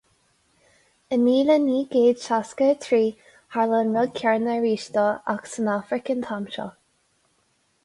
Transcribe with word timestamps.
I 1.15 1.19
míle 1.25 1.57
naoi 1.65 1.81
gcéad 1.95 2.23
seasca 2.23 2.69
a 2.77 2.79
trí, 2.87 3.03
tharla 3.57 3.83
an 3.85 3.93
rud 3.99 4.17
céanna 4.23 4.57
arís 4.57 4.89
dó 4.99 5.07
ach 5.37 5.53
san 5.55 5.73
Afraic 5.77 6.13
an 6.17 6.27
t-am 6.27 6.51
seo. 6.59 6.69